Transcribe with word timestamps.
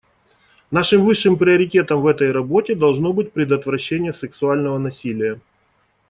Нашим 0.71 1.03
высшим 1.05 1.37
приоритетом 1.37 2.01
в 2.01 2.07
этой 2.07 2.31
работе 2.31 2.73
должно 2.73 3.13
быть 3.13 3.33
предотвращение 3.33 4.13
сексуального 4.13 4.79
насилия. 4.79 5.39